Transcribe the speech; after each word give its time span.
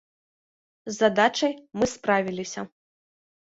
З 0.91 0.95
задачай 1.01 1.53
мы 1.77 1.93
справіліся. 1.95 2.69